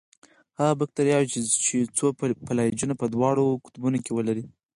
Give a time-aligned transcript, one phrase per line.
[0.59, 1.27] هغه باکتریاوې
[1.65, 2.05] چې څو
[2.47, 4.43] فلاجیلونه په دواړو قطبونو کې ولري.